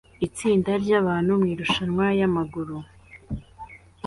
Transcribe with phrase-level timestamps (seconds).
[0.27, 2.77] Itsinda ryabantu mumarushanwa yamagare